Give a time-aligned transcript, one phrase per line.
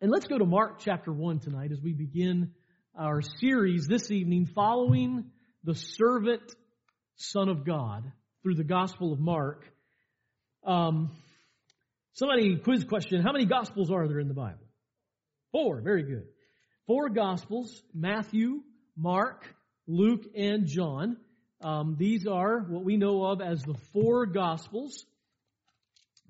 [0.00, 2.52] And let's go to Mark chapter 1 tonight as we begin
[2.96, 5.32] our series this evening following
[5.64, 6.54] the servant
[7.16, 8.04] Son of God
[8.44, 9.64] through the Gospel of Mark.
[10.64, 11.10] Um,
[12.12, 14.68] somebody quiz question, how many Gospels are there in the Bible?
[15.50, 16.28] Four, very good.
[16.86, 18.60] Four Gospels, Matthew,
[18.96, 19.52] Mark,
[19.88, 21.16] Luke, and John.
[21.60, 25.04] Um, these are what we know of as the four Gospels.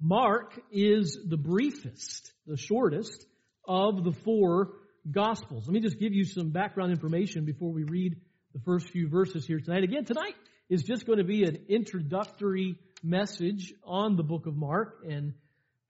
[0.00, 3.26] Mark is the briefest, the shortest
[3.68, 4.72] of the four
[5.10, 5.66] Gospels.
[5.66, 8.16] Let me just give you some background information before we read
[8.52, 9.84] the first few verses here tonight.
[9.84, 10.34] Again, tonight
[10.68, 15.32] is just going to be an introductory message on the book of Mark and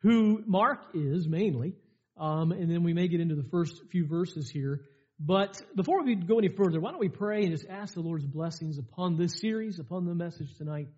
[0.03, 1.75] who Mark is mainly.
[2.17, 4.83] Um, and then we may get into the first few verses here.
[5.19, 8.27] But before we go any further, why don't we pray and just ask the Lord's
[8.27, 10.89] blessings upon this series, upon the message tonight,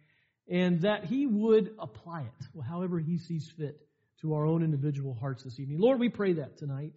[0.46, 3.80] and that He would apply it, however He sees fit,
[4.22, 5.78] to our own individual hearts this evening.
[5.80, 6.92] Lord, we pray that tonight.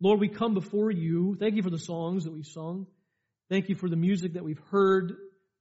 [0.00, 1.36] Lord, we come before you.
[1.38, 2.86] Thank you for the songs that we've sung.
[3.48, 5.14] Thank you for the music that we've heard.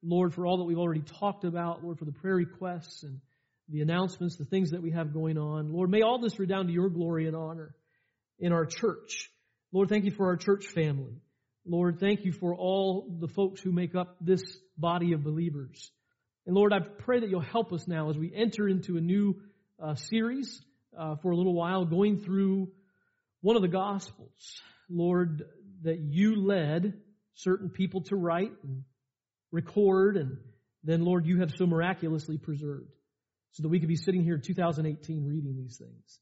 [0.04, 1.84] Lord, for all that we've already talked about.
[1.84, 3.22] Lord, for the prayer requests and
[3.70, 5.72] the announcements, the things that we have going on.
[5.72, 7.76] Lord, may all this redound to your glory and honor
[8.38, 9.32] in our church.
[9.72, 11.22] Lord, thank you for our church family.
[11.66, 14.44] Lord, thank you for all the folks who make up this
[14.78, 15.92] body of believers.
[16.46, 19.42] And Lord, I pray that you'll help us now as we enter into a new
[19.82, 20.62] uh, series
[20.98, 22.70] uh, for a little while, going through
[23.42, 24.62] one of the Gospels.
[24.90, 25.44] Lord,
[25.84, 26.94] that you led
[27.36, 28.84] certain people to write and
[29.52, 30.38] record, and
[30.84, 32.92] then, Lord, you have so miraculously preserved
[33.52, 36.20] so that we could be sitting here in 2018 reading these things.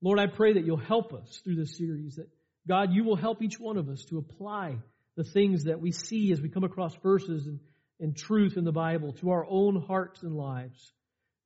[0.00, 2.28] Lord, I pray that you'll help us through this series, that
[2.68, 4.76] God, you will help each one of us to apply
[5.16, 7.58] the things that we see as we come across verses and,
[7.98, 10.92] and truth in the Bible to our own hearts and lives.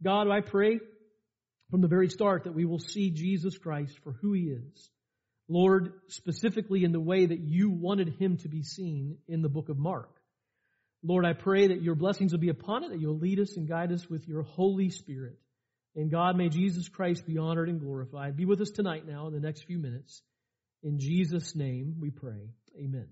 [0.03, 0.81] God, I pray
[1.73, 4.91] from the very start that we will see Jesus Christ for who he is.
[5.49, 9.71] Lord, specifically in the way that you wanted him to be seen in the book
[9.71, 10.11] of Mark.
[11.03, 13.67] Lord, I pray that your blessings will be upon it, that you'll lead us and
[13.67, 15.39] guide us with your Holy Spirit.
[15.97, 18.37] And God, may Jesus Christ be honored and glorified.
[18.37, 20.21] Be with us tonight now in the next few minutes.
[20.83, 22.51] In Jesus' name we pray.
[22.77, 23.09] Amen.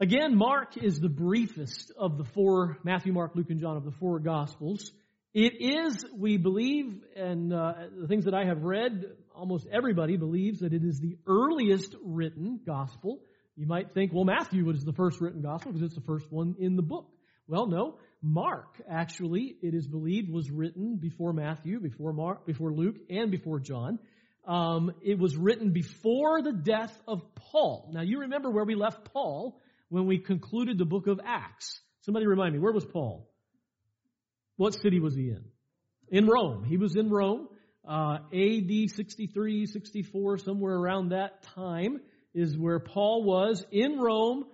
[0.00, 3.92] Again, Mark is the briefest of the four, Matthew, Mark, Luke, and John, of the
[3.92, 4.90] four Gospels.
[5.32, 10.60] It is, we believe, and uh, the things that I have read, almost everybody believes
[10.60, 13.20] that it is the earliest written Gospel.
[13.54, 16.56] You might think, well, Matthew was the first written Gospel because it's the first one
[16.58, 17.06] in the book.
[17.46, 17.98] Well, no.
[18.22, 23.60] Mark, actually, it is believed, was written before Matthew, before Mark, before Luke, and before
[23.60, 24.00] John.
[24.44, 27.90] Um, it was written before the death of Paul.
[27.92, 31.80] Now, you remember where we left Paul when we concluded the book of Acts.
[32.00, 33.29] Somebody remind me, where was Paul?
[34.60, 35.42] What city was he in?
[36.10, 36.64] In Rome.
[36.64, 37.48] He was in Rome.
[37.82, 42.02] Uh, AD 63, 64, somewhere around that time
[42.34, 44.44] is where Paul was in Rome.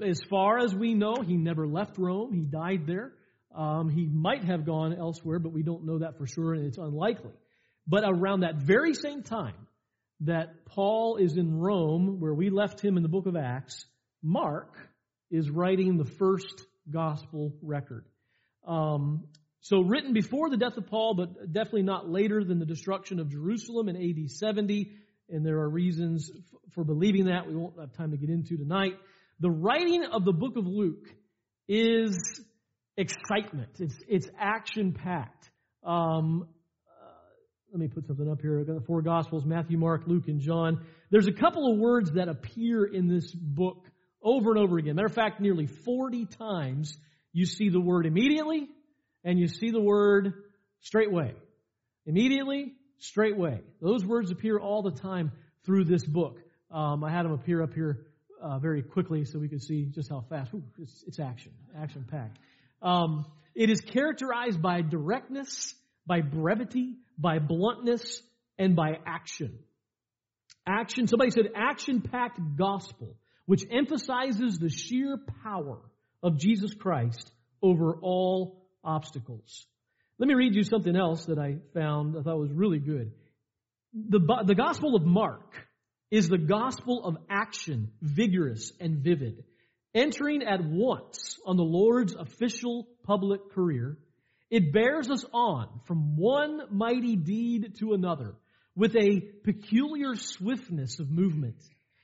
[0.00, 2.32] As far as we know, he never left Rome.
[2.32, 3.14] He died there.
[3.52, 6.78] Um, he might have gone elsewhere, but we don't know that for sure, and it's
[6.78, 7.34] unlikely.
[7.84, 9.66] But around that very same time
[10.20, 13.86] that Paul is in Rome, where we left him in the book of Acts,
[14.22, 14.76] Mark
[15.32, 18.04] is writing the first gospel record.
[18.66, 19.24] Um,
[19.60, 23.30] so written before the death of Paul, but definitely not later than the destruction of
[23.30, 24.92] Jerusalem in AD 70.
[25.28, 26.30] And there are reasons
[26.74, 28.94] for believing that we won't have time to get into tonight.
[29.40, 31.06] The writing of the book of Luke
[31.68, 32.40] is
[32.96, 33.70] excitement.
[33.78, 35.50] It's, it's action packed.
[35.84, 36.48] Um,
[37.72, 38.60] let me put something up here.
[38.60, 40.84] I've got the four Gospels Matthew, Mark, Luke, and John.
[41.10, 43.86] There's a couple of words that appear in this book
[44.22, 44.94] over and over again.
[44.94, 46.98] Matter of fact, nearly 40 times
[47.32, 48.68] you see the word immediately
[49.24, 50.34] and you see the word
[50.80, 51.34] straightway.
[52.06, 53.60] Immediately, straightway.
[53.80, 55.32] Those words appear all the time
[55.64, 56.38] through this book.
[56.70, 58.06] Um, I had them appear up here
[58.42, 60.52] uh, very quickly so we could see just how fast.
[60.54, 62.38] Ooh, it's, it's, action, action packed.
[62.80, 65.74] Um, it is characterized by directness,
[66.06, 68.20] by brevity, by bluntness,
[68.58, 69.58] and by action.
[70.66, 75.80] Action, somebody said action packed gospel, which emphasizes the sheer power
[76.22, 77.30] of Jesus Christ
[77.62, 79.66] over all obstacles.
[80.18, 83.12] Let me read you something else that I found I thought was really good.
[83.94, 85.54] The, the Gospel of Mark
[86.10, 89.44] is the gospel of action, vigorous and vivid,
[89.94, 93.98] entering at once on the Lord's official public career
[94.52, 98.34] it bears us on from one mighty deed to another
[98.76, 101.56] with a peculiar swiftness of movement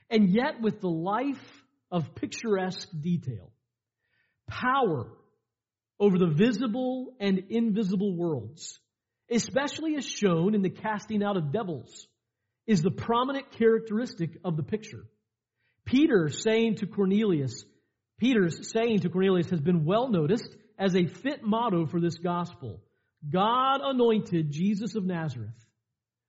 [0.08, 3.52] and yet with the life of picturesque detail.
[4.48, 5.06] Power
[6.00, 8.80] over the visible and invisible worlds,
[9.30, 12.06] especially as shown in the casting out of devils,
[12.66, 15.04] is the prominent characteristic of the picture.
[15.84, 17.64] Peter saying to Cornelius,
[18.18, 22.82] Peter's saying to Cornelius has been well noticed as a fit motto for this gospel.
[23.28, 25.66] God anointed Jesus of Nazareth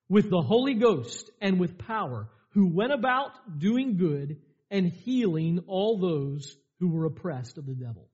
[0.08, 4.38] with the Holy Ghost and with power, who went about doing good
[4.72, 8.09] and healing all those who were oppressed of the devil.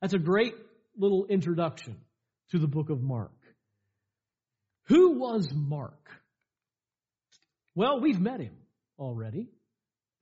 [0.00, 0.54] That's a great
[0.96, 1.96] little introduction
[2.52, 3.32] to the book of Mark.
[4.86, 6.10] Who was Mark?
[7.74, 8.54] Well, we've met him
[8.98, 9.48] already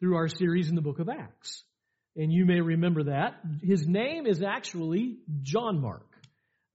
[0.01, 1.63] through our series in the book of Acts.
[2.17, 3.41] And you may remember that.
[3.63, 6.07] His name is actually John Mark.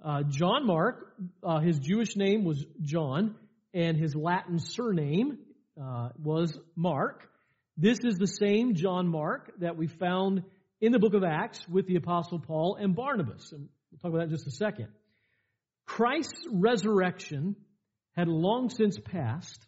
[0.03, 1.13] Uh, John Mark,
[1.43, 3.35] uh, his Jewish name was John,
[3.73, 5.39] and his Latin surname
[5.81, 7.29] uh, was Mark.
[7.77, 10.43] This is the same John Mark that we found
[10.83, 13.53] in the book of Acts with the Apostle Paul and Barnabas.
[13.53, 14.89] And we'll talk about that in just a second.
[15.85, 17.55] Christ's resurrection
[18.17, 19.65] had long since passed.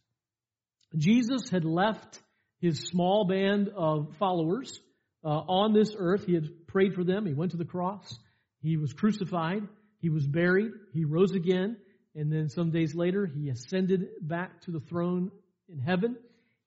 [0.94, 2.22] Jesus had left
[2.60, 4.78] his small band of followers
[5.24, 6.26] uh, on this earth.
[6.26, 7.26] He had prayed for them.
[7.26, 8.20] He went to the cross.
[8.62, 9.62] He was crucified.
[10.02, 10.74] He was buried.
[10.92, 11.78] He rose again.
[12.14, 15.32] And then some days later, he ascended back to the throne
[15.70, 16.18] in heaven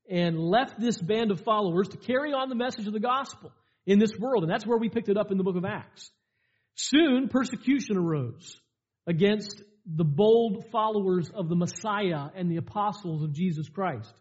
[0.08, 3.52] and left this band of followers to carry on the message of the gospel
[3.88, 4.44] in this world.
[4.44, 6.10] And that's where we picked it up in the book of Acts.
[6.74, 8.60] Soon, persecution arose
[9.06, 14.12] against the bold followers of the Messiah and the apostles of Jesus Christ.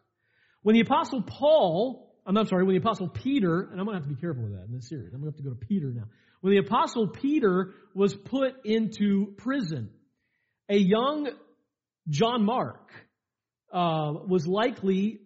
[0.64, 4.02] When the apostle Paul, I'm not sorry, when the apostle Peter, and I'm going to
[4.02, 5.14] have to be careful with that in this series.
[5.14, 6.06] I'm going to have to go to Peter now.
[6.40, 9.90] When the apostle Peter was put into prison,
[10.70, 11.30] a young
[12.08, 12.90] John Mark
[13.74, 15.20] uh, was likely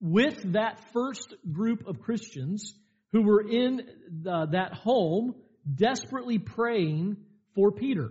[0.00, 2.74] with that first group of Christians
[3.14, 3.80] who were in
[4.24, 5.36] the, that home
[5.72, 7.16] desperately praying
[7.54, 8.10] for Peter.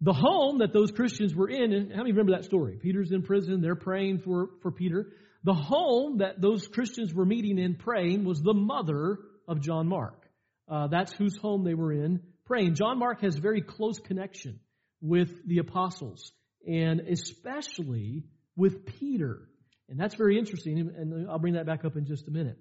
[0.00, 2.78] The home that those Christians were in, and how many remember that story?
[2.80, 5.12] Peter's in prison, they're praying for, for Peter.
[5.44, 10.26] The home that those Christians were meeting in praying was the mother of John Mark.
[10.66, 12.76] Uh, that's whose home they were in praying.
[12.76, 14.58] John Mark has very close connection
[15.02, 16.32] with the apostles,
[16.66, 18.24] and especially
[18.56, 19.50] with Peter.
[19.90, 22.56] And that's very interesting, and I'll bring that back up in just a minute.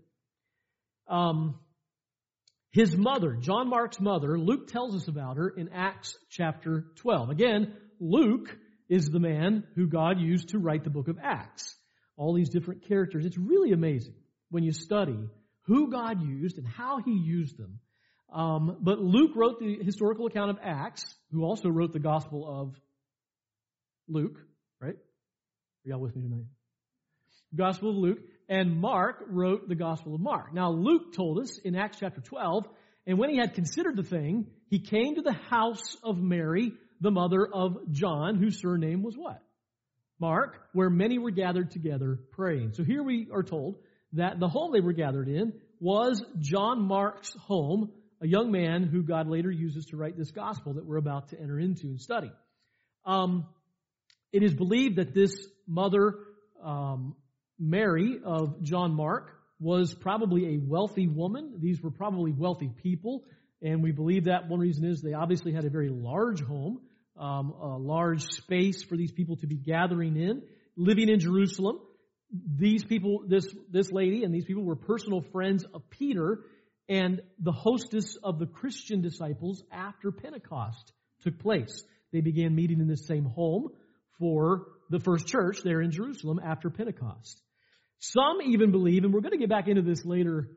[1.07, 1.59] Um,
[2.71, 7.29] his mother, John Mark's mother, Luke tells us about her in Acts chapter 12.
[7.29, 8.57] Again, Luke
[8.89, 11.75] is the man who God used to write the book of Acts.
[12.17, 13.25] All these different characters.
[13.25, 14.15] It's really amazing
[14.49, 15.29] when you study
[15.63, 17.79] who God used and how he used them.
[18.31, 22.75] Um, but Luke wrote the historical account of Acts, who also wrote the Gospel of
[24.07, 24.37] Luke,
[24.81, 24.95] right?
[24.95, 26.45] Are y'all with me tonight?
[27.55, 28.19] Gospel of Luke.
[28.49, 30.53] And Mark wrote the Gospel of Mark.
[30.53, 32.65] Now, Luke told us in Acts chapter 12,
[33.05, 37.11] and when he had considered the thing, he came to the house of Mary, the
[37.11, 39.41] mother of John, whose surname was what?
[40.19, 42.73] Mark, where many were gathered together praying.
[42.73, 43.75] So here we are told
[44.13, 47.91] that the home they were gathered in was John Mark's home,
[48.21, 51.39] a young man who God later uses to write this gospel that we're about to
[51.39, 52.31] enter into and study.
[53.05, 53.47] Um,
[54.31, 56.15] it is believed that this mother
[56.63, 57.15] um,
[57.63, 61.53] Mary of John Mark was probably a wealthy woman.
[61.59, 63.23] These were probably wealthy people.
[63.61, 66.81] And we believe that one reason is they obviously had a very large home,
[67.17, 70.41] um, a large space for these people to be gathering in,
[70.75, 71.79] living in Jerusalem.
[72.31, 76.39] These people, this, this lady and these people were personal friends of Peter
[76.89, 81.83] and the hostess of the Christian disciples after Pentecost took place.
[82.11, 83.69] They began meeting in this same home
[84.19, 87.39] for the first church there in Jerusalem after Pentecost.
[88.11, 90.49] Some even believe, and we're going to get back into this later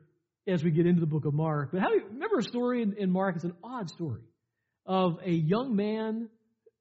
[0.47, 2.95] as we get into the book of Mark, but how you remember a story in,
[2.97, 3.35] in Mark?
[3.35, 4.19] It's an odd story
[4.85, 6.27] of a young man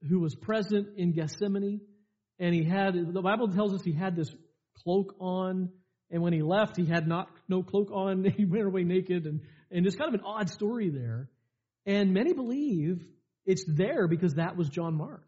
[0.09, 1.81] who was present in Gethsemane,
[2.41, 4.29] and he had, the Bible tells us he had this
[4.83, 5.71] cloak on,
[6.11, 9.43] and when he left, he had not, no cloak on, he went away naked, and,
[9.71, 11.29] and it's kind of an odd story there.
[11.87, 13.05] And many believe
[13.45, 15.23] it's there because that was John Mark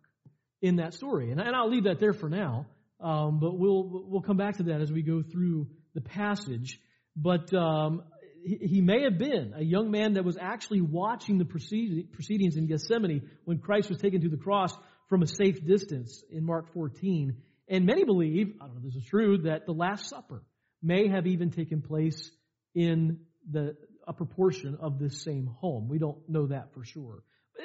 [0.60, 1.30] in that story.
[1.30, 2.66] And, and I'll leave that there for now.
[3.00, 6.80] Um, but we'll we'll come back to that as we go through the passage.
[7.16, 8.02] But um,
[8.44, 12.66] he, he, may have been a young man that was actually watching the proceedings in
[12.66, 14.76] Gethsemane when Christ was taken to the cross
[15.08, 17.36] from a safe distance in Mark 14.
[17.68, 20.42] And many believe, I don't know if this is true, that the Last Supper
[20.82, 22.30] may have even taken place
[22.74, 23.76] in the
[24.08, 25.86] a proportion of this same home.
[25.86, 27.22] We don't know that for sure.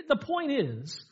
[0.10, 1.06] The point is,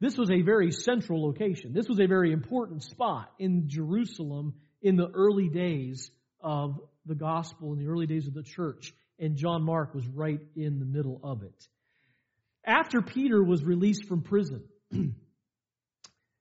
[0.00, 1.72] this was a very central location.
[1.72, 6.10] This was a very important spot in Jerusalem in the early days
[6.40, 8.92] of the gospel, in the early days of the church.
[9.18, 11.68] And John Mark was right in the middle of it.
[12.64, 14.64] After Peter was released from prison,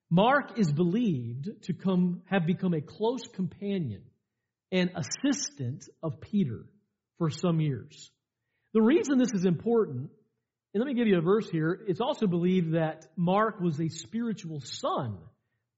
[0.10, 4.02] Mark is believed to come, have become a close companion
[4.72, 6.66] and assistant of Peter
[7.18, 8.12] for some years.
[8.74, 10.10] The reason this is important,
[10.76, 13.88] and let me give you a verse here, it's also believed that Mark was a
[13.88, 15.18] spiritual son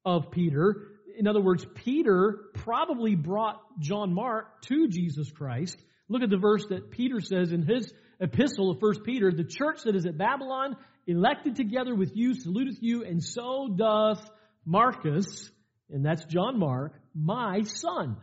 [0.04, 0.88] of Peter.
[1.20, 5.77] In other words, Peter probably brought John Mark to Jesus Christ.
[6.10, 9.84] Look at the verse that Peter says in his epistle of 1 Peter, the church
[9.84, 10.75] that is at Babylon,
[11.06, 14.27] elected together with you, saluteth you, and so doth
[14.66, 15.51] Marcus,
[15.92, 18.18] and that's John Mark, my son.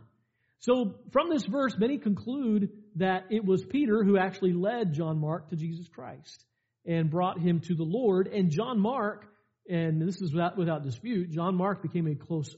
[0.59, 5.51] So from this verse, many conclude that it was Peter who actually led John Mark
[5.51, 6.45] to Jesus Christ
[6.85, 8.27] and brought him to the Lord.
[8.27, 9.25] And John Mark,
[9.69, 12.55] and this is without, without dispute, John Mark became a close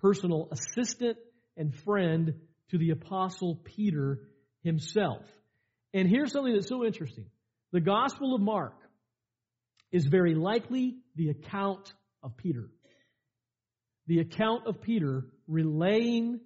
[0.00, 1.16] personal assistant
[1.56, 2.34] and friend
[2.70, 4.20] to the apostle Peter
[4.62, 5.22] himself.
[5.92, 7.26] And here's something that's so interesting.
[7.72, 8.74] The Gospel of Mark
[9.92, 12.68] is very likely the account of Peter.
[14.06, 16.40] The account of Peter relaying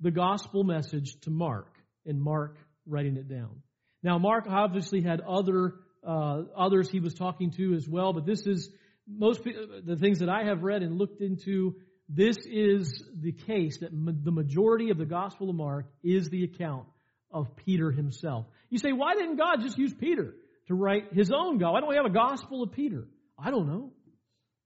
[0.00, 1.74] the gospel message to Mark
[2.04, 3.62] and Mark writing it down.
[4.02, 5.74] Now, Mark obviously had other
[6.06, 8.70] uh, others he was talking to as well, but this is
[9.06, 11.76] most the things that I have read and looked into.
[12.08, 16.44] This is the case that ma- the majority of the Gospel of Mark is the
[16.44, 16.86] account
[17.30, 18.46] of Peter himself.
[18.68, 20.34] You say, why didn't God just use Peter
[20.68, 21.72] to write his own God?
[21.72, 23.06] Why don't we have a Gospel of Peter?
[23.38, 23.92] I don't know.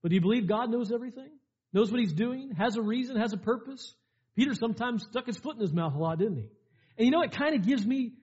[0.01, 1.29] But do you believe God knows everything?
[1.73, 2.51] Knows what he's doing?
[2.57, 3.17] Has a reason?
[3.17, 3.93] Has a purpose?
[4.35, 6.49] Peter sometimes stuck his foot in his mouth a lot, didn't he?
[6.97, 8.13] And you know, it kind of gives me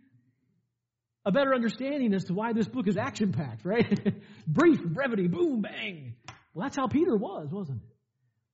[1.25, 4.14] a better understanding as to why this book is action packed, right?
[4.47, 6.14] Brief, brevity, boom, bang.
[6.52, 7.97] Well, that's how Peter was, wasn't it?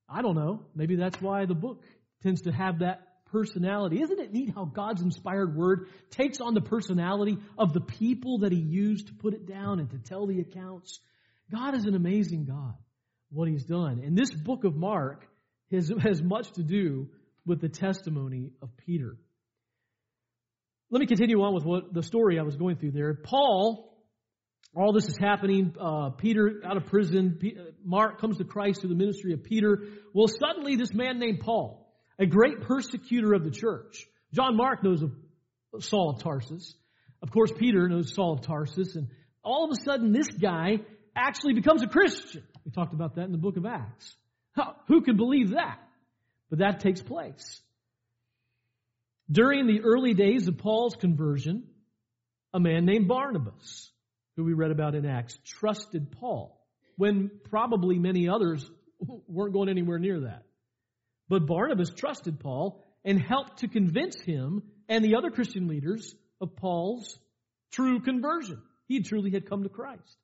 [0.09, 0.63] I don't know.
[0.75, 1.83] Maybe that's why the book
[2.23, 4.03] tends to have that personality.
[4.03, 8.53] Isn't it neat how God's inspired word takes on the personality of the people that
[8.53, 11.01] he used to put it down and to tell the accounts?
[11.51, 12.75] God is an amazing God,
[13.31, 14.01] what he's done.
[14.05, 15.27] And this book of Mark
[15.71, 17.09] has, has much to do
[17.47, 19.17] with the testimony of Peter.
[20.91, 23.15] Let me continue on with what the story I was going through there.
[23.15, 23.97] Paul,
[24.77, 25.75] all this is happening.
[25.81, 27.39] Uh, Peter out of prison.
[27.41, 29.85] P- Mark comes to Christ through the ministry of Peter.
[30.13, 34.05] Well, suddenly this man named Paul, a great persecutor of the church.
[34.35, 35.13] John Mark knows of
[35.85, 36.75] Saul of Tarsus.
[37.23, 38.97] Of course, Peter knows Saul of Tarsus.
[38.97, 39.09] And
[39.45, 40.79] all of a sudden, this guy
[41.15, 42.43] actually becomes a Christian.
[42.65, 44.15] We talked about that in the book of Acts.
[44.57, 45.79] How, who could believe that?
[46.49, 47.61] But that takes place.
[49.31, 51.65] During the early days of Paul's conversion,
[52.53, 53.93] a man named Barnabas,
[54.37, 56.61] who we read about in Acts, trusted Paul
[56.97, 58.69] when probably many others
[59.29, 60.45] weren't going anywhere near that.
[61.29, 66.57] But Barnabas trusted Paul and helped to convince him and the other Christian leaders of
[66.57, 67.17] Paul's
[67.71, 68.61] true conversion.
[68.89, 70.17] He truly had come to Christ.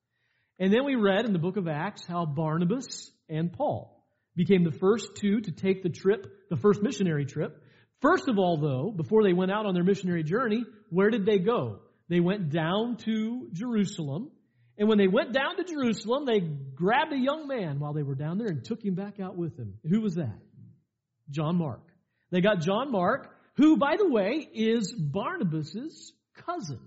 [0.58, 4.72] And then we read in the book of Acts how Barnabas and Paul became the
[4.72, 7.62] first two to take the trip, the first missionary trip
[8.02, 11.38] First of all, though, before they went out on their missionary journey, where did they
[11.38, 11.80] go?
[12.08, 14.30] They went down to Jerusalem.
[14.78, 18.14] And when they went down to Jerusalem, they grabbed a young man while they were
[18.14, 19.78] down there and took him back out with them.
[19.88, 20.38] Who was that?
[21.30, 21.82] John Mark.
[22.30, 26.12] They got John Mark, who, by the way, is Barnabas's
[26.44, 26.80] cousin.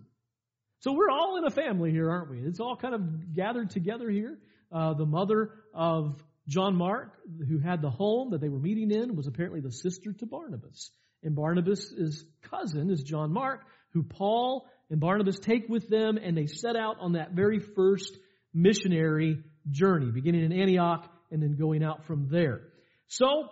[0.81, 2.39] So we're all in a family here, aren't we?
[2.39, 4.37] It's all kind of gathered together here.
[4.71, 7.13] Uh, the mother of John Mark,
[7.47, 10.91] who had the home that they were meeting in, was apparently the sister to Barnabas.
[11.23, 13.61] And Barnabas' cousin is John Mark,
[13.93, 18.17] who Paul and Barnabas take with them, and they set out on that very first
[18.53, 22.61] missionary journey, beginning in Antioch and then going out from there.
[23.07, 23.49] So,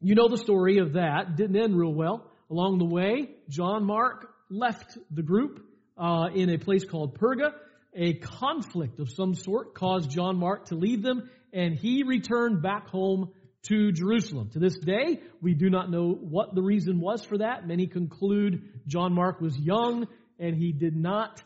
[0.00, 1.36] you know the story of that.
[1.36, 2.30] Didn't end real well.
[2.50, 5.64] Along the way, John Mark left the group
[5.98, 7.52] uh, in a place called Perga.
[7.94, 12.88] A conflict of some sort caused John Mark to leave them, and he returned back
[12.88, 13.30] home
[13.64, 14.50] to Jerusalem.
[14.50, 17.66] To this day, we do not know what the reason was for that.
[17.66, 21.42] Many conclude John Mark was young and he did not,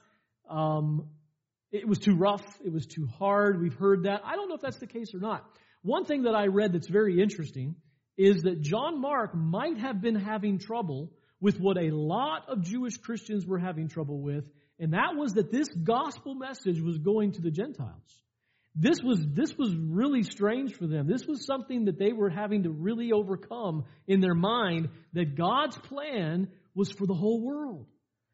[0.48, 1.08] um,
[1.72, 3.60] it was too rough, it was too hard.
[3.60, 4.22] We've heard that.
[4.24, 5.44] I don't know if that's the case or not.
[5.82, 7.76] One thing that I read that's very interesting
[8.16, 12.96] is that John Mark might have been having trouble with what a lot of Jewish
[12.96, 14.48] Christians were having trouble with,
[14.78, 18.22] and that was that this gospel message was going to the Gentiles.
[18.78, 21.06] This was, this was really strange for them.
[21.06, 25.78] This was something that they were having to really overcome in their mind that God's
[25.78, 27.86] plan was for the whole world.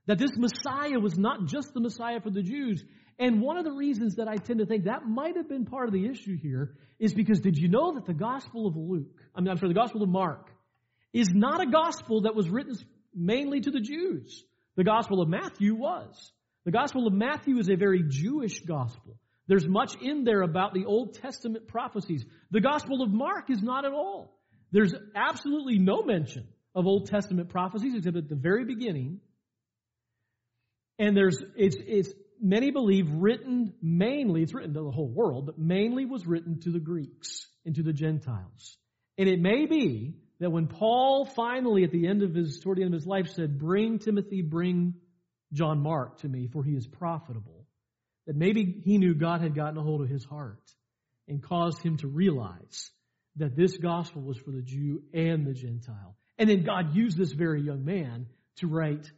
[0.06, 2.84] That this Messiah was not just the Messiah for the Jews.
[3.20, 5.86] And one of the reasons that I tend to think that might have been part
[5.86, 9.40] of the issue here is because did you know that the Gospel of Luke, I
[9.40, 10.50] mean, I'm sorry, the Gospel of Mark,
[11.12, 12.74] is not a gospel that was written
[13.14, 14.42] mainly to the Jews.
[14.76, 16.32] The Gospel of Matthew was.
[16.64, 19.18] The Gospel of Matthew is a very Jewish gospel.
[19.52, 22.24] There's much in there about the Old Testament prophecies.
[22.50, 24.40] The Gospel of Mark is not at all.
[24.70, 29.20] There's absolutely no mention of Old Testament prophecies, except at the very beginning.
[30.98, 32.08] And there's, it's, it's,
[32.40, 36.70] many believe written mainly, it's written to the whole world, but mainly was written to
[36.70, 38.78] the Greeks and to the Gentiles.
[39.18, 42.84] And it may be that when Paul finally, at the end of his, toward the
[42.84, 44.94] end of his life, said, Bring Timothy, bring
[45.52, 47.61] John Mark to me, for he is profitable,
[48.26, 50.62] that maybe he knew God had gotten a hold of his heart
[51.28, 52.90] and caused him to realize
[53.36, 56.16] that this gospel was for the Jew and the Gentile.
[56.38, 58.26] And then God used this very young man
[58.56, 59.10] to write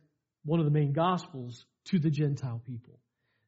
[0.45, 2.99] one of the main gospels to the Gentile people.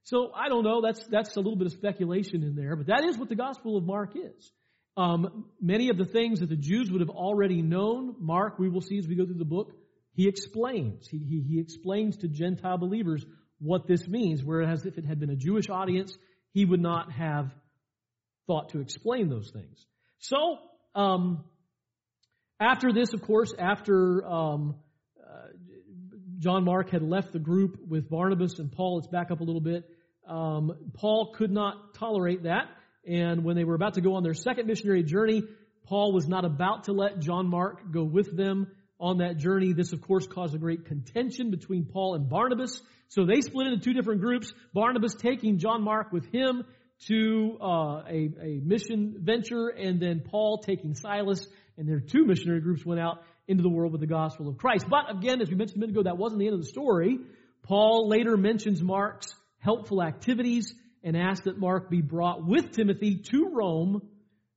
[0.04, 3.04] So I don't know, that's, that's a little bit of speculation in there, but that
[3.04, 4.52] is what the gospel of Mark is.
[4.96, 8.80] Um, many of the things that the Jews would have already known, Mark, we will
[8.80, 9.72] see as we go through the book,
[10.12, 11.06] he explains.
[11.06, 13.26] He, he, he explains to Gentile believers
[13.58, 16.16] what this means, whereas if it had been a Jewish audience,
[16.52, 17.50] he would not have
[18.46, 19.84] thought to explain those things.
[20.18, 20.58] So,
[20.94, 21.44] um,
[22.60, 24.76] after this, of course, after um,
[25.20, 25.48] uh,
[26.38, 29.60] John Mark had left the group with Barnabas and Paul, let's back up a little
[29.60, 29.84] bit.
[30.26, 32.68] Um, Paul could not tolerate that.
[33.06, 35.42] And when they were about to go on their second missionary journey,
[35.84, 38.68] Paul was not about to let John Mark go with them
[38.98, 39.72] on that journey.
[39.72, 42.80] This, of course, caused a great contention between Paul and Barnabas.
[43.08, 44.52] So they split into two different groups.
[44.72, 46.64] Barnabas taking John Mark with him
[47.08, 52.60] to uh, a, a mission venture, and then Paul taking Silas, and their two missionary
[52.60, 54.86] groups went out into the world with the gospel of Christ.
[54.88, 57.18] But again, as we mentioned a minute ago, that wasn't the end of the story.
[57.62, 60.72] Paul later mentions Mark's helpful activities
[61.02, 64.02] and asked that Mark be brought with Timothy to Rome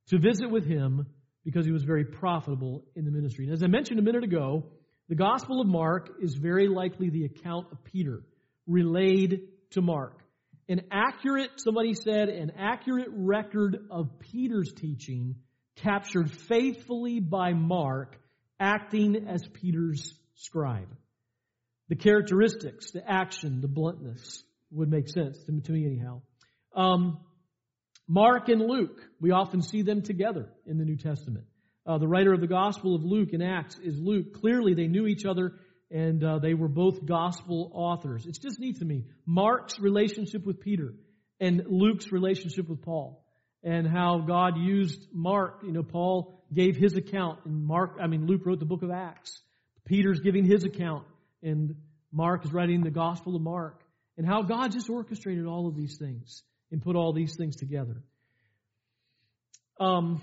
[0.08, 1.08] to visit with him
[1.44, 3.46] because he was very profitable in the ministry.
[3.46, 4.66] And as I mentioned a minute ago,
[5.08, 8.22] the Gospel of Mark is very likely the account of Peter
[8.68, 9.42] relayed
[9.72, 10.22] to Mark.
[10.68, 15.38] An accurate, somebody said, an accurate record of Peter's teaching
[15.78, 18.18] captured faithfully by Mark,
[18.60, 20.90] acting as Peter's scribe.
[21.88, 26.22] The characteristics, the action, the bluntness would make sense to, me anyhow.
[26.76, 27.20] Um,
[28.12, 31.46] Mark and Luke, we often see them together in the New Testament.
[31.86, 34.34] Uh, the writer of the Gospel of Luke in Acts is Luke.
[34.34, 35.54] Clearly, they knew each other
[35.92, 38.26] and uh, they were both gospel authors.
[38.26, 39.06] It's just neat to me.
[39.28, 40.96] Mark's relationship with Peter
[41.40, 43.24] and Luke's relationship with Paul
[43.64, 45.62] and how God used Mark.
[45.64, 48.90] You know, Paul gave his account and Mark, I mean, Luke wrote the book of
[48.90, 49.40] Acts.
[49.86, 51.06] Peter's giving his account
[51.44, 51.76] and
[52.12, 53.84] Mark is writing the Gospel of Mark
[54.18, 58.04] and how God just orchestrated all of these things and put all these things together.
[59.80, 60.22] Um,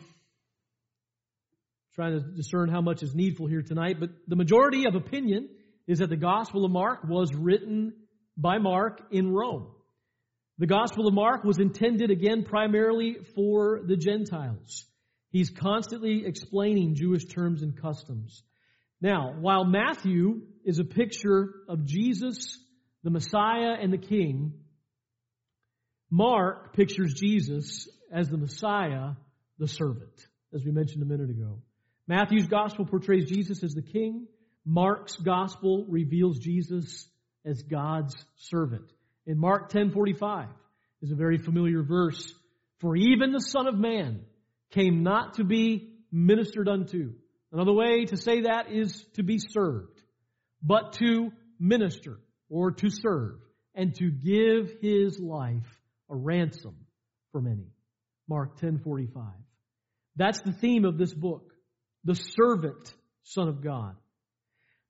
[1.94, 5.48] trying to discern how much is needful here tonight, but the majority of opinion
[5.86, 7.94] is that the Gospel of Mark was written
[8.36, 9.68] by Mark in Rome.
[10.58, 14.84] The Gospel of Mark was intended again primarily for the Gentiles.
[15.30, 18.42] He's constantly explaining Jewish terms and customs.
[19.00, 22.58] Now, while Matthew is a picture of Jesus,
[23.02, 24.54] the Messiah, and the King,
[26.10, 29.12] Mark pictures Jesus as the Messiah,
[29.58, 31.62] the servant, as we mentioned a minute ago.
[32.06, 34.26] Matthew's gospel portrays Jesus as the king.
[34.64, 37.08] Mark's gospel reveals Jesus
[37.44, 38.92] as God's servant.
[39.26, 40.48] In Mark 10:45
[41.02, 42.32] is a very familiar verse,
[42.78, 44.24] for even the son of man
[44.70, 47.14] came not to be ministered unto.
[47.52, 50.00] Another way to say that is to be served,
[50.62, 53.40] but to minister or to serve
[53.74, 55.75] and to give his life
[56.10, 56.76] a ransom
[57.32, 57.70] for many.
[58.28, 59.32] Mark 10:45.
[60.16, 61.52] That's the theme of this book.
[62.04, 63.96] The servant son of God.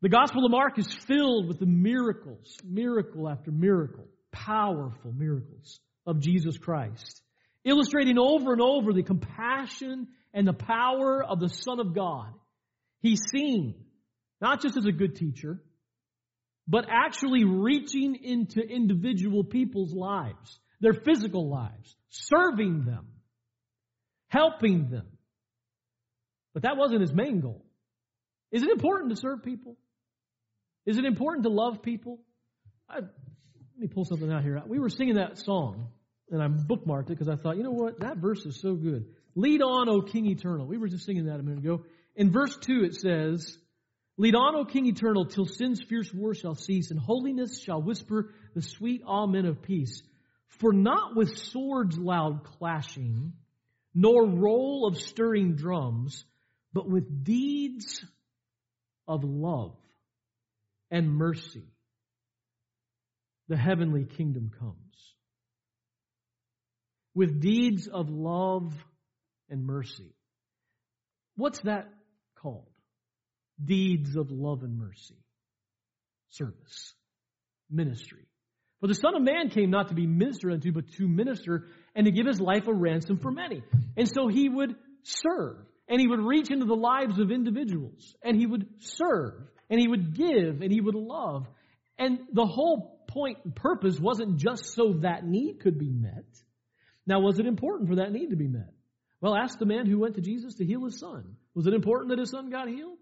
[0.03, 6.21] The Gospel of Mark is filled with the miracles, miracle after miracle, powerful miracles of
[6.21, 7.23] Jesus Christ,
[7.65, 12.33] illustrating over and over the compassion and the power of the Son of God.
[13.01, 13.75] He's seen
[14.41, 15.63] not just as a good teacher,
[16.69, 23.07] but actually reaching into individual people's lives their physical lives, serving them,
[24.29, 25.07] helping them.
[26.55, 27.65] But that wasn't his main goal.
[28.51, 29.77] Is it important to serve people?
[30.87, 32.21] Is it important to love people?
[32.89, 33.05] I, let
[33.77, 34.63] me pull something out here.
[34.67, 35.89] We were singing that song,
[36.31, 38.01] and I bookmarked it because I thought, you know what?
[38.01, 39.07] That verse is so good.
[39.35, 40.67] Lead on, O King Eternal.
[40.67, 41.85] We were just singing that a minute ago.
[42.15, 43.59] In verse 2, it says,
[44.17, 48.33] Lead on, O King Eternal, till sin's fierce war shall cease, and holiness shall whisper
[48.55, 50.03] the sweet amen of peace.
[50.49, 53.35] For not with swords loud clashing,
[53.95, 56.25] nor roll of stirring drums,
[56.73, 58.05] but with deeds
[59.07, 59.77] of love
[60.91, 61.69] and mercy,
[63.49, 65.15] the heavenly kingdom comes.
[67.15, 68.75] With deeds of love
[69.49, 70.15] and mercy.
[71.37, 71.89] What's that
[72.35, 72.69] called?
[73.63, 75.17] deeds of love and mercy,
[76.29, 76.95] service,
[77.71, 78.27] ministry.
[78.81, 82.05] For the Son of Man came not to be ministered unto, but to minister and
[82.05, 83.63] to give his life a ransom for many.
[83.97, 85.57] And so he would serve,
[85.89, 89.35] and he would reach into the lives of individuals, and he would serve,
[89.71, 91.47] and he would give, and he would love.
[91.99, 96.27] And the whole point and purpose wasn't just so that need could be met.
[97.07, 98.73] Now, was it important for that need to be met?
[99.23, 101.37] Well, ask the man who went to Jesus to heal his son.
[101.55, 102.99] Was it important that his son got healed?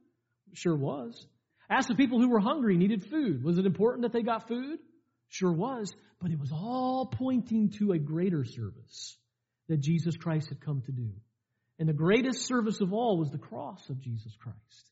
[0.53, 1.27] Sure was.
[1.69, 3.43] Ask the people who were hungry, needed food.
[3.43, 4.79] Was it important that they got food?
[5.35, 5.93] Sure was.
[6.21, 9.19] But it was all pointing to a greater service
[9.69, 11.11] that Jesus Christ had come to do.
[11.81, 14.91] And the greatest service of all was the cross of Jesus Christ.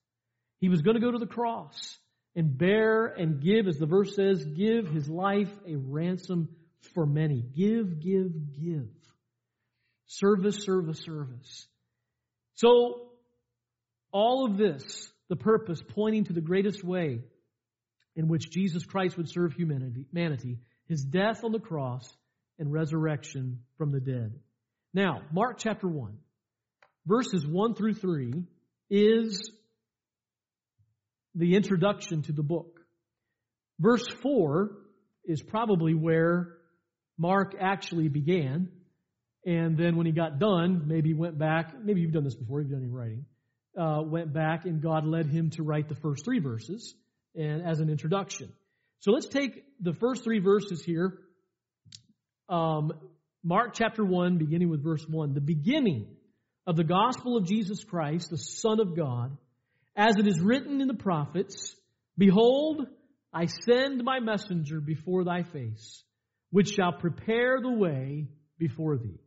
[0.59, 1.97] He was going to go to the cross
[2.35, 6.49] and bear and give, as the verse says, give his life a ransom
[6.93, 7.45] for many.
[7.57, 8.89] Give, give, give.
[10.07, 11.69] Service, service, service.
[12.55, 13.11] So,
[14.11, 17.21] all of this, the purpose pointing to the greatest way
[18.17, 22.09] in which Jesus Christ would serve humanity, his death on the cross
[22.59, 24.39] and resurrection from the dead.
[24.93, 26.19] Now, Mark chapter 1,
[27.07, 28.45] verses 1 through 3
[28.91, 29.51] is
[31.35, 32.81] the introduction to the book.
[33.81, 34.71] Verse 4
[35.25, 36.59] is probably where
[37.17, 38.69] Mark actually began.
[39.47, 42.71] And then when he got done, maybe went back, maybe you've done this before, you've
[42.71, 43.25] done any writing,
[43.77, 46.95] uh, went back and God led him to write the first three verses
[47.35, 48.53] and as an introduction.
[49.01, 51.19] So let's take the first three verses here.
[52.49, 52.93] Um,
[53.43, 55.35] Mark chapter 1, beginning with verse 1.
[55.35, 56.07] The beginning
[56.67, 59.37] of the gospel of Jesus Christ, the Son of God,
[59.97, 61.75] as it is written in the prophets,
[62.17, 62.87] Behold,
[63.33, 66.05] I send my messenger before thy face,
[66.51, 69.19] which shall prepare the way before thee.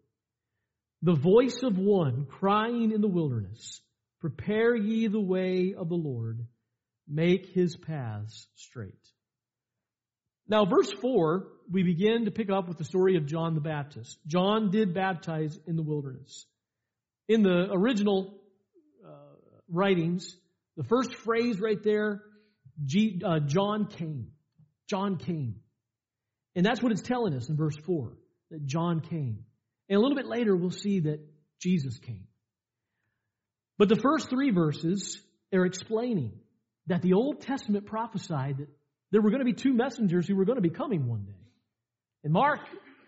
[1.02, 3.82] The voice of one crying in the wilderness,
[4.22, 6.46] Prepare ye the way of the Lord,
[7.08, 8.94] make his paths straight.
[10.48, 14.20] Now, verse 4, we begin to pick up with the story of John the Baptist.
[14.28, 16.46] John did baptize in the wilderness.
[17.28, 18.36] In the original
[19.04, 19.10] uh,
[19.68, 20.36] writings,
[20.78, 22.22] the first phrase right there,
[22.86, 24.32] G, uh, John came.
[24.88, 25.56] John came.
[26.56, 28.12] And that's what it's telling us in verse 4,
[28.52, 29.46] that John came.
[29.90, 31.20] And a little bit later, we'll see that
[31.60, 32.28] Jesus came.
[33.78, 35.20] But the first three verses
[35.54, 36.34] are explaining
[36.88, 38.68] that the Old Testament prophesied that
[39.12, 41.48] there were going to be two messengers who were going to be coming one day.
[42.24, 42.62] And Mark,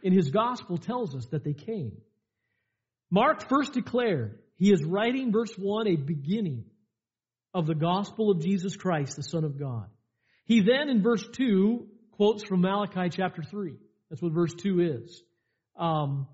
[0.03, 1.97] in his gospel, tells us that they came.
[3.09, 6.65] Mark first declared, he is writing, verse 1, a beginning
[7.53, 9.87] of the gospel of Jesus Christ, the Son of God.
[10.45, 13.73] He then, in verse 2, quotes from Malachi chapter 3.
[14.09, 15.21] That's what verse 2 is.
[15.77, 16.27] Um,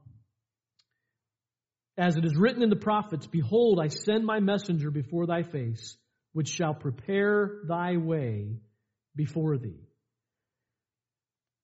[1.97, 5.97] as it is written in the prophets, Behold, I send my messenger before thy face,
[6.34, 8.58] which shall prepare thy way
[9.15, 9.88] before thee.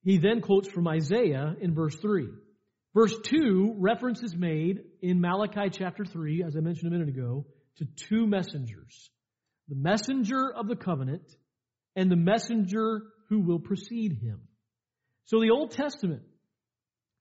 [0.04, 2.30] He then quotes from Isaiah in verse 3.
[2.94, 7.46] Verse 2, reference is made in Malachi chapter 3, as I mentioned a minute ago,
[7.78, 9.12] to two messengers.
[9.68, 11.24] The messenger of the covenant
[11.96, 14.42] and the messenger who will precede him.
[15.26, 16.24] So the Old Testament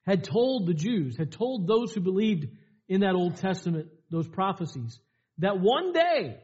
[0.07, 2.47] had told the Jews, had told those who believed
[2.89, 4.99] in that Old Testament, those prophecies,
[5.39, 6.39] that one day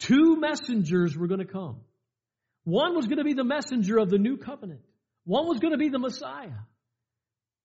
[0.00, 1.80] two messengers were going to come.
[2.64, 4.82] One was going to be the messenger of the new covenant.
[5.24, 6.50] One was going to be the Messiah.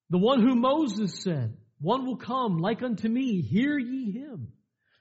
[0.10, 4.50] The one who Moses said, one will come like unto me, hear ye him.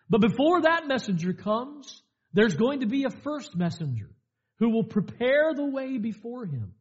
[0.08, 4.10] But before that messenger comes, there's going to be a first messenger
[4.58, 6.74] who will prepare the way before him.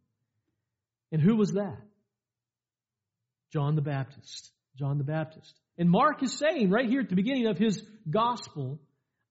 [1.11, 1.77] And who was that?
[3.51, 4.51] John the Baptist.
[4.77, 5.53] John the Baptist.
[5.77, 8.79] And Mark is saying right here at the beginning of his gospel,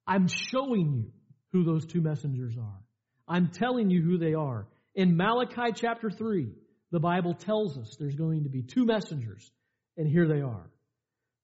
[0.06, 1.12] I'm showing you
[1.52, 2.80] who those two messengers are.
[3.28, 4.66] I'm telling you who they are.
[4.94, 6.48] In Malachi chapter 3,
[6.90, 9.50] the Bible tells us there's going to be two messengers,
[9.96, 10.70] and here they are.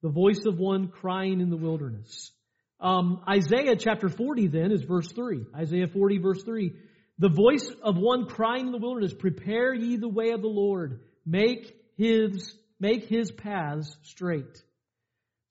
[0.03, 2.31] The voice of one crying in the wilderness.
[2.81, 5.47] Um, Isaiah chapter 40 then is verse 3.
[5.57, 6.73] Isaiah 40 verse 3.
[7.19, 11.01] The voice of one crying in the wilderness, prepare ye the way of the Lord,
[11.27, 14.63] make his, make his paths straight.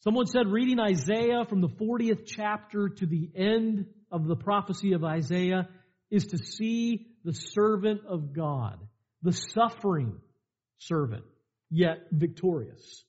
[0.07, 5.03] Someone said reading Isaiah from the 40th chapter to the end of the prophecy of
[5.03, 5.67] Isaiah
[6.09, 8.79] is to see the servant of God,
[9.21, 10.13] the suffering
[10.77, 11.25] servant,
[11.69, 13.03] yet victorious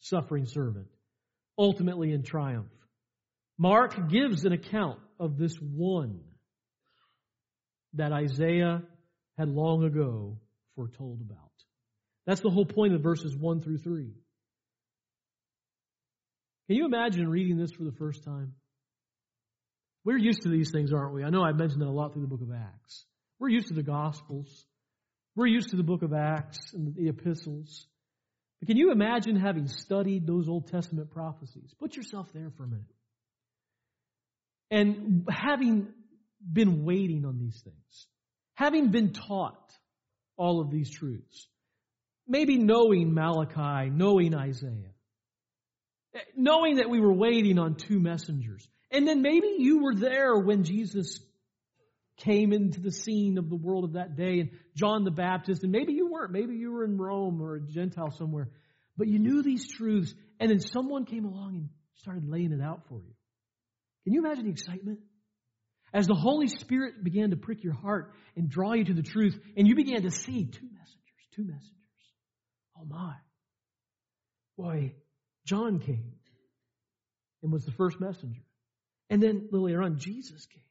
[0.00, 0.88] suffering servant,
[1.56, 2.72] ultimately in triumph.
[3.56, 6.18] Mark gives an account of this one
[7.94, 8.82] that Isaiah
[9.38, 10.36] had long ago
[10.74, 11.52] foretold about.
[12.26, 14.14] That's the whole point of verses 1 through 3.
[16.70, 18.54] Can you imagine reading this for the first time?
[20.04, 21.24] We're used to these things, aren't we?
[21.24, 23.06] I know I've mentioned it a lot through the book of Acts.
[23.40, 24.66] We're used to the Gospels.
[25.34, 27.88] We're used to the book of Acts and the epistles.
[28.60, 31.74] But can you imagine having studied those Old Testament prophecies?
[31.80, 32.84] Put yourself there for a minute.
[34.70, 35.88] And having
[36.40, 38.06] been waiting on these things,
[38.54, 39.72] having been taught
[40.36, 41.48] all of these truths,
[42.28, 44.89] maybe knowing Malachi, knowing Isaiah,
[46.14, 50.36] Eh, knowing that we were waiting on two messengers, and then maybe you were there
[50.36, 51.20] when Jesus
[52.16, 55.72] came into the scene of the world of that day and John the Baptist, and
[55.72, 58.50] maybe you weren't, maybe you were in Rome or a Gentile somewhere,
[58.96, 62.82] but you knew these truths, and then someone came along and started laying it out
[62.88, 63.14] for you.
[64.04, 65.00] Can you imagine the excitement?
[65.92, 69.38] As the Holy Spirit began to prick your heart and draw you to the truth,
[69.56, 71.70] and you began to see two messengers, two messengers.
[72.76, 73.14] Oh my.
[74.56, 74.94] Boy,
[75.44, 76.12] John came
[77.42, 78.42] and was the first messenger.
[79.08, 80.62] And then later on, Jesus came,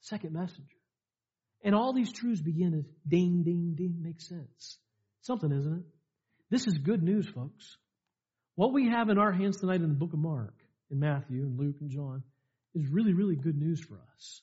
[0.00, 0.76] second messenger.
[1.62, 4.78] And all these truths begin to ding, ding, ding, make sense.
[5.22, 5.84] Something, isn't it?
[6.50, 7.76] This is good news, folks.
[8.54, 10.54] What we have in our hands tonight in the book of Mark,
[10.90, 12.22] in Matthew, and Luke, and John,
[12.74, 14.40] is really, really good news for us.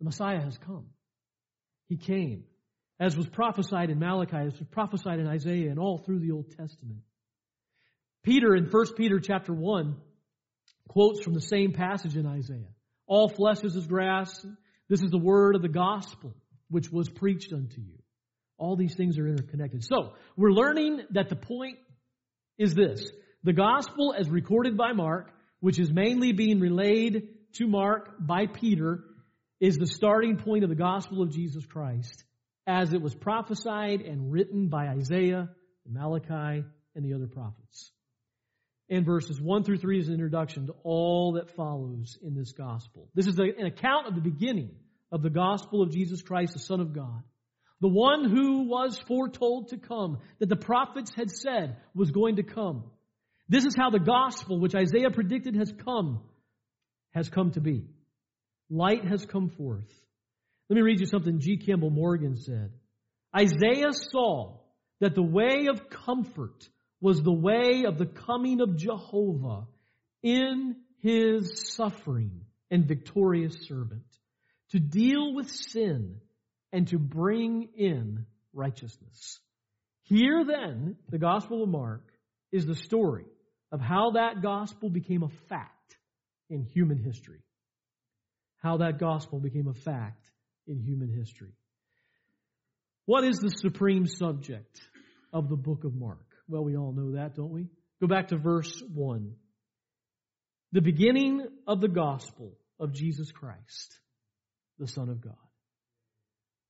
[0.00, 0.86] The Messiah has come.
[1.88, 2.44] He came.
[3.00, 6.50] As was prophesied in Malachi, as was prophesied in Isaiah, and all through the Old
[6.50, 7.00] Testament.
[8.24, 9.96] Peter in 1 Peter chapter 1
[10.88, 12.72] quotes from the same passage in Isaiah.
[13.06, 14.44] All flesh is as grass.
[14.88, 16.34] This is the word of the gospel
[16.70, 17.98] which was preached unto you.
[18.56, 19.84] All these things are interconnected.
[19.84, 21.76] So, we're learning that the point
[22.56, 23.06] is this.
[23.42, 29.04] The gospel as recorded by Mark, which is mainly being relayed to Mark by Peter,
[29.60, 32.24] is the starting point of the gospel of Jesus Christ
[32.66, 35.50] as it was prophesied and written by Isaiah,
[35.86, 37.90] Malachi, and the other prophets
[38.90, 43.08] and verses 1 through 3 is an introduction to all that follows in this gospel.
[43.14, 44.70] This is an account of the beginning
[45.10, 47.22] of the gospel of Jesus Christ, the Son of God.
[47.80, 52.42] The one who was foretold to come, that the prophets had said was going to
[52.42, 52.84] come.
[53.48, 56.20] This is how the gospel, which Isaiah predicted has come,
[57.12, 57.84] has come to be.
[58.70, 59.88] Light has come forth.
[60.68, 61.58] Let me read you something G.
[61.58, 62.72] Campbell Morgan said.
[63.36, 64.60] Isaiah saw
[65.00, 66.68] that the way of comfort
[67.04, 69.66] was the way of the coming of Jehovah
[70.22, 74.06] in his suffering and victorious servant
[74.70, 76.22] to deal with sin
[76.72, 79.38] and to bring in righteousness.
[80.04, 82.10] Here then, the Gospel of Mark
[82.50, 83.26] is the story
[83.70, 85.98] of how that gospel became a fact
[86.48, 87.42] in human history.
[88.62, 90.24] How that gospel became a fact
[90.66, 91.52] in human history.
[93.04, 94.80] What is the supreme subject
[95.34, 96.33] of the book of Mark?
[96.48, 97.68] Well, we all know that, don't we?
[98.00, 99.32] Go back to verse 1.
[100.72, 103.98] The beginning of the gospel of Jesus Christ,
[104.78, 105.34] the Son of God.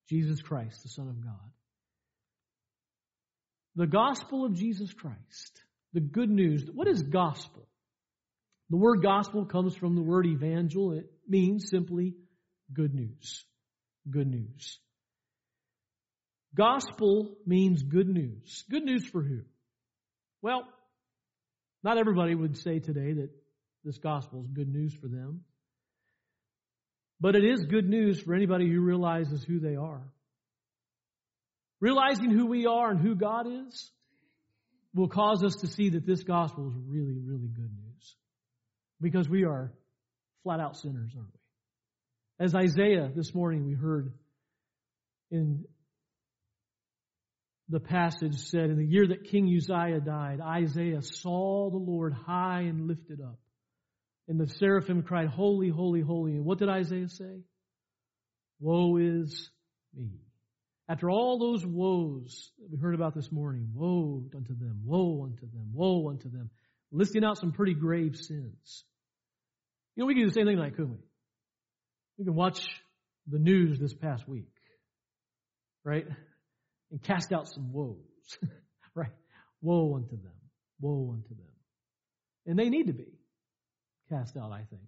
[0.09, 1.51] Jesus Christ, the Son of God.
[3.75, 5.61] The gospel of Jesus Christ,
[5.93, 6.69] the good news.
[6.71, 7.67] What is gospel?
[8.69, 10.93] The word gospel comes from the word evangel.
[10.93, 12.15] It means simply
[12.73, 13.43] good news.
[14.09, 14.79] Good news.
[16.55, 18.63] Gospel means good news.
[18.69, 19.41] Good news for who?
[20.45, 20.67] Well,
[21.83, 23.31] not everybody would say today that
[23.83, 25.41] this gospel is good news for them.
[27.19, 30.03] But it is good news for anybody who realizes who they are.
[31.81, 33.91] Realizing who we are and who God is
[34.93, 38.15] will cause us to see that this gospel is really, really good news.
[39.01, 39.73] Because we are
[40.43, 42.45] flat out sinners, aren't we?
[42.45, 44.13] As Isaiah this morning we heard
[45.31, 45.65] in
[47.69, 52.61] the passage said, in the year that King Uzziah died, Isaiah saw the Lord high
[52.61, 53.39] and lifted up.
[54.27, 56.33] And the seraphim cried, Holy, holy, holy.
[56.33, 57.41] And what did Isaiah say?
[58.59, 59.49] Woe is
[59.95, 60.11] me.
[60.87, 65.49] After all those woes that we heard about this morning, woe unto them, woe unto
[65.51, 66.51] them, woe unto them,
[66.91, 68.83] listing out some pretty grave sins.
[69.95, 71.03] You know, we can do the same thing tonight, couldn't we?
[72.19, 72.67] We can watch
[73.27, 74.51] the news this past week,
[75.83, 76.05] right?
[76.91, 77.97] And cast out some woes.
[78.95, 79.11] right?
[79.61, 80.33] Woe unto them.
[80.79, 81.45] Woe unto them.
[82.45, 83.07] And they need to be
[84.09, 84.83] cast out, I think.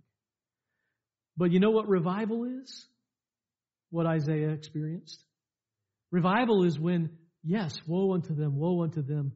[1.35, 2.85] But you know what revival is?
[3.89, 5.23] What Isaiah experienced?
[6.11, 7.11] Revival is when,
[7.43, 9.33] yes, woe unto them, woe unto them,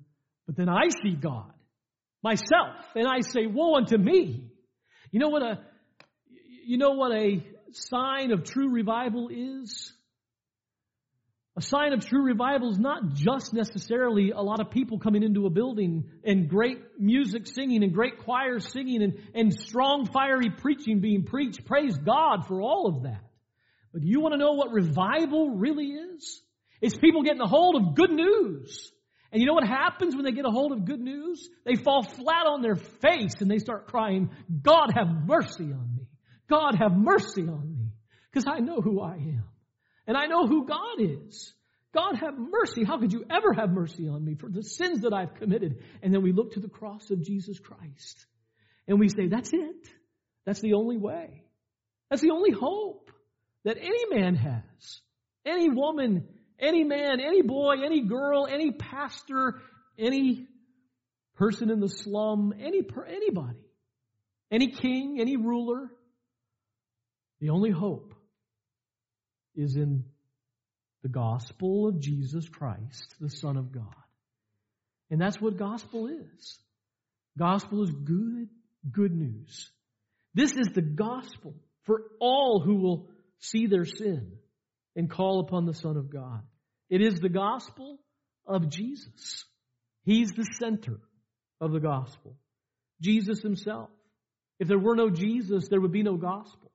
[0.48, 1.54] but then I see God,
[2.24, 4.52] myself, and I say, woe unto me.
[5.12, 5.60] You know what a,
[6.66, 9.94] you know what a sign of true revival is?
[11.58, 15.46] A sign of true revival is not just necessarily a lot of people coming into
[15.46, 21.02] a building and great music singing and great choirs singing and, and strong fiery preaching
[21.02, 21.66] being preached.
[21.66, 23.22] Praise God for all of that.
[23.92, 26.42] But you want to know what revival really is?
[26.80, 28.90] It's people getting a hold of good news.
[29.34, 31.50] And you know what happens when they get a hold of good news?
[31.66, 34.30] They fall flat on their face and they start crying,
[34.62, 36.08] God have mercy on me.
[36.50, 37.92] God have mercy on me.
[38.32, 39.44] Because I know who I am.
[40.12, 41.54] And I know who God is.
[41.94, 42.84] God have mercy.
[42.84, 45.82] How could you ever have mercy on me for the sins that I've committed?
[46.04, 48.26] And then we look to the cross of Jesus Christ.
[48.90, 49.88] And we say, that's it.
[50.46, 51.46] That's the only way.
[52.10, 53.10] That's the only hope
[53.64, 55.00] that any man has.
[55.46, 56.28] Any woman,
[56.60, 59.62] any man, any boy, any girl, any pastor,
[59.98, 60.46] any
[61.36, 63.64] person in the slum, any, anybody,
[64.52, 65.90] any king, any ruler.
[67.40, 68.11] The only hope
[69.56, 70.06] is in
[71.04, 73.86] the gospel of Jesus Christ, the Son of God.
[75.10, 76.60] And that's what gospel is.
[77.38, 78.50] Gospel is good,
[78.90, 79.70] good news.
[80.34, 83.10] This is the gospel for all who will
[83.40, 84.34] see their sin
[84.96, 86.42] and call upon the Son of God.
[86.90, 88.00] It is the gospel
[88.46, 89.46] of Jesus.
[90.04, 91.00] He's the center
[91.60, 92.36] of the gospel.
[93.02, 93.90] Jesus himself.
[94.60, 96.71] If there were no Jesus, there would be no gospel.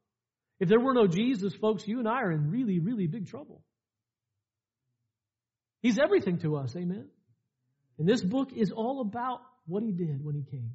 [0.59, 3.62] If there were no Jesus, folks, you and I are in really, really big trouble.
[5.83, 7.09] He's everything to us, amen?
[7.99, 10.73] And this book is all about what he did when he came.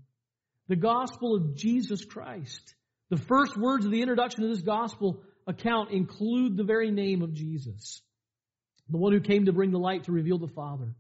[0.67, 2.75] The gospel of Jesus Christ.
[3.09, 7.33] The first words of the introduction to this gospel account include the very name of
[7.33, 8.01] Jesus,
[8.89, 10.93] the one who came to bring the light to reveal the Father.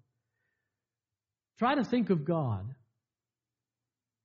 [1.59, 2.73] Try to think of God.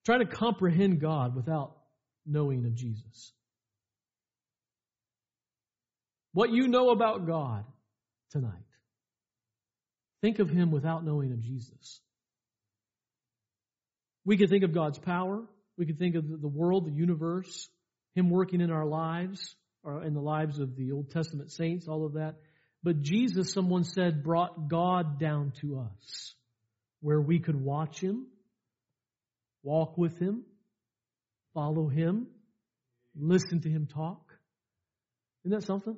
[0.07, 1.77] Try to comprehend God without
[2.25, 3.33] knowing of Jesus
[6.37, 7.65] what you know about God
[8.31, 8.53] tonight.
[10.21, 12.03] Think of Him without knowing of Jesus.
[14.27, 15.43] We could think of God's power.
[15.79, 17.71] We could think of the world, the universe,
[18.15, 22.05] Him working in our lives, or in the lives of the Old Testament saints, all
[22.05, 22.35] of that.
[22.83, 26.35] But Jesus, someone said, brought God down to us,
[27.01, 28.27] where we could watch Him,
[29.63, 30.43] walk with Him,
[31.55, 32.27] follow Him,
[33.19, 34.21] listen to Him talk.
[35.47, 35.97] Isn't that something?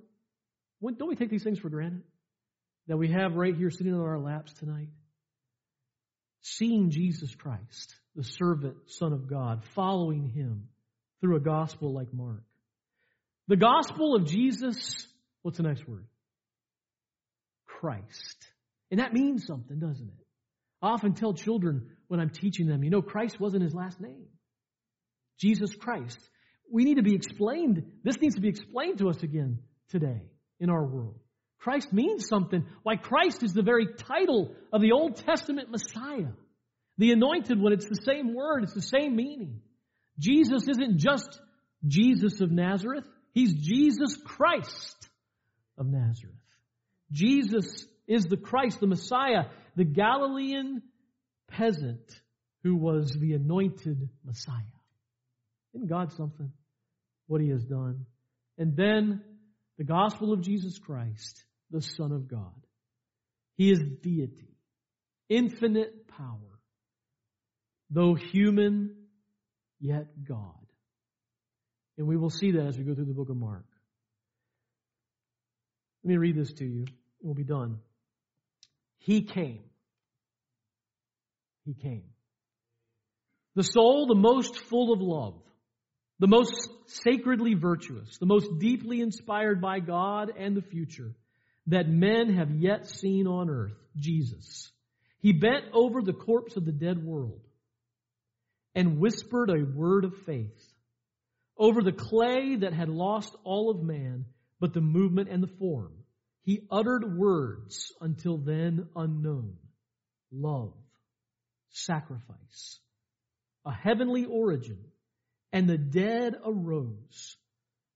[0.83, 2.03] Don't we take these things for granted?
[2.87, 4.89] That we have right here sitting on our laps tonight?
[6.41, 10.69] Seeing Jesus Christ, the servant Son of God, following Him
[11.21, 12.43] through a gospel like Mark.
[13.49, 15.07] The gospel of Jesus,
[15.43, 16.07] what's the next word?
[17.67, 18.47] Christ.
[18.91, 20.27] And that means something, doesn't it?
[20.81, 24.27] I often tell children when I'm teaching them, you know, Christ wasn't his last name.
[25.39, 26.19] Jesus Christ.
[26.71, 30.23] We need to be explained, this needs to be explained to us again today
[30.61, 31.19] in our world.
[31.59, 32.65] Christ means something.
[32.83, 36.33] Why, Christ is the very title of the Old Testament Messiah.
[36.99, 39.61] The anointed one, it's the same word, it's the same meaning.
[40.19, 41.41] Jesus isn't just
[41.87, 45.09] Jesus of Nazareth, He's Jesus Christ
[45.77, 46.35] of Nazareth.
[47.13, 49.45] Jesus is the Christ, the Messiah,
[49.77, 50.83] the Galilean
[51.49, 52.21] peasant
[52.63, 54.55] who was the anointed Messiah.
[55.75, 56.51] Isn't God something?
[57.27, 58.07] What He has done.
[58.57, 59.23] And then
[59.79, 62.53] the gospel of Jesus Christ, the Son of God.
[63.57, 64.57] He is deity,
[65.29, 66.61] infinite power,
[67.91, 68.95] though human,
[69.81, 70.55] yet God.
[71.97, 73.65] And we will see that as we go through the book of Mark.
[76.05, 76.85] Let me read this to you,
[77.21, 77.79] we'll be done.
[78.99, 79.63] He came.
[81.65, 82.05] He came.
[83.55, 85.35] The soul, the most full of love,
[86.19, 91.15] the most sacredly virtuous, the most deeply inspired by God and the future
[91.67, 94.71] that men have yet seen on earth, Jesus.
[95.21, 97.41] He bent over the corpse of the dead world
[98.75, 100.73] and whispered a word of faith
[101.59, 104.25] over the clay that had lost all of man,
[104.61, 105.93] but the movement and the form.
[106.43, 109.57] He uttered words until then unknown.
[110.33, 110.73] Love,
[111.71, 112.79] sacrifice,
[113.67, 114.79] a heavenly origin,
[115.53, 117.37] and the dead arose.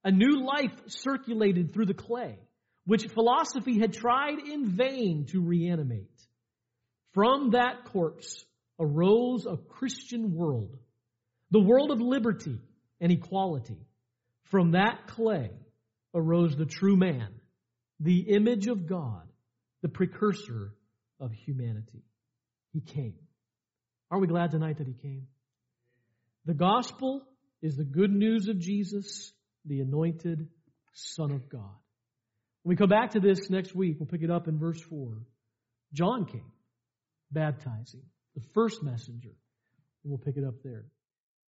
[0.05, 2.39] A new life circulated through the clay,
[2.87, 6.09] which philosophy had tried in vain to reanimate.
[7.13, 8.45] From that corpse
[8.81, 10.77] arose a Christian world,
[11.51, 12.59] the world of liberty
[13.01, 13.79] and equality.
[14.45, 15.51] From that clay
[16.15, 17.29] arose the true man,
[18.01, 19.29] the image of God,
[19.83, 20.75] the precursor
[21.21, 22.03] of humanity.
[22.73, 23.15] He came.
[24.11, 25.27] Aren't we glad tonight that he came?
[26.45, 27.23] The gospel
[27.63, 29.33] is the good news of Jesus,
[29.65, 30.49] the anointed
[30.93, 31.77] Son of God.
[32.63, 35.23] When we come back to this next week, we'll pick it up in verse 4.
[35.93, 36.53] John came,
[37.31, 38.03] baptizing,
[38.35, 39.35] the first messenger.
[40.05, 40.87] And we'll pick it up there.